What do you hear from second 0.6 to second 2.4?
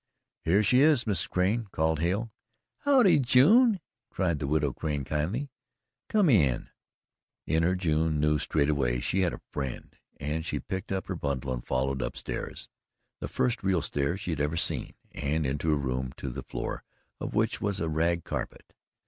she is, Mrs. Crane," called Hale.